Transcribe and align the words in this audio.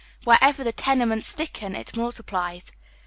Wherever 0.23 0.63
the 0.63 0.71
tenements 0.71 1.31
thicken, 1.31 1.75
it 1.75 1.95
multiplies. 1.95 2.71